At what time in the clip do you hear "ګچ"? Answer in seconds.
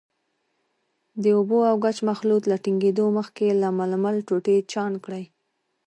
1.83-1.97